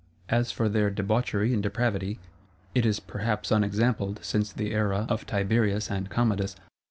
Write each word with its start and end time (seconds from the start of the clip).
As 0.29 0.51
for 0.51 0.67
their 0.67 0.89
debauchery 0.89 1.53
and 1.53 1.61
depravity, 1.61 2.17
it 2.73 2.87
is 2.87 2.99
perhaps 2.99 3.51
unexampled 3.51 4.17
since 4.23 4.51
the 4.51 4.71
era 4.73 5.05
of 5.09 5.27
Tiberius 5.27 5.91
and 5.91 6.09
Commodus. 6.09 6.55